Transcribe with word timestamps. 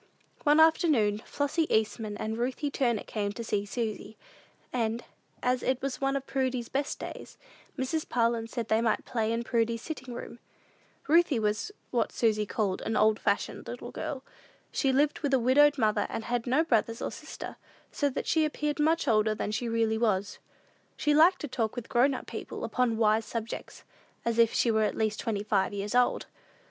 One 0.45 0.59
afternoon, 0.59 1.19
Flossy 1.27 1.71
Eastman 1.71 2.17
and 2.17 2.35
Ruthie 2.35 2.71
Turner 2.71 3.03
came 3.03 3.33
to 3.33 3.43
see 3.43 3.67
Susy; 3.67 4.17
and, 4.73 5.03
as 5.43 5.61
it 5.61 5.79
was 5.79 6.01
one 6.01 6.15
of 6.15 6.25
Prudy's 6.25 6.69
best 6.69 6.97
days, 6.97 7.37
Mrs. 7.77 8.09
Parlin 8.09 8.47
said 8.49 8.67
they 8.67 8.81
might 8.81 9.05
play 9.05 9.31
in 9.31 9.43
Prudy's 9.43 9.83
sitting 9.83 10.15
room. 10.15 10.39
Ruthie 11.07 11.37
was 11.37 11.71
what 11.91 12.11
Susy 12.11 12.47
called 12.47 12.81
an 12.81 12.97
"old 12.97 13.19
fashioned 13.19 13.67
little 13.67 13.91
girl." 13.91 14.23
She 14.71 14.91
lived 14.91 15.19
with 15.19 15.35
a 15.35 15.39
widowed 15.39 15.77
mother, 15.77 16.07
and 16.09 16.23
had 16.23 16.47
no 16.47 16.63
brothers 16.63 16.99
and 16.99 17.13
sisters, 17.13 17.53
so 17.91 18.09
that 18.09 18.25
she 18.25 18.43
appeared 18.43 18.79
much 18.79 19.07
older 19.07 19.35
than 19.35 19.51
she 19.51 19.69
really 19.69 19.99
was. 19.99 20.39
She 20.97 21.13
liked 21.13 21.41
to 21.41 21.47
talk 21.47 21.75
with 21.75 21.89
grown 21.89 22.17
people 22.25 22.63
upon 22.63 22.97
wise 22.97 23.25
subjects, 23.25 23.83
as 24.25 24.39
if 24.39 24.51
she 24.51 24.71
were 24.71 24.81
at 24.81 24.97
least 24.97 25.19
twenty 25.19 25.43
five 25.43 25.73
years 25.75 25.93
old. 25.93 26.25